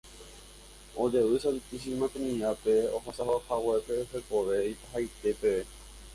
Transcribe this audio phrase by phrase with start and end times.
[1.03, 5.65] ojevy Santísima Trinidad-pe ohasahaguépe hekove ipahaite peve